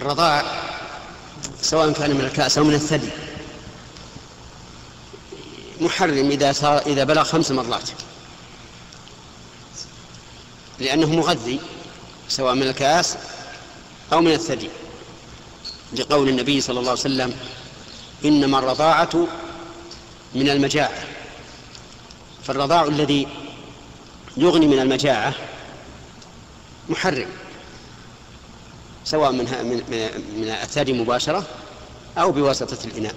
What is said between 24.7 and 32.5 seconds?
المجاعة محرم. سواء من من من الثدي مباشرة أو